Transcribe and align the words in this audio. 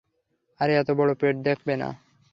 আরে 0.59 0.73
এতো 0.77 0.93
বড় 0.99 1.11
পেট 1.13 1.35
দেখবে 1.47 1.73
না। 1.77 1.89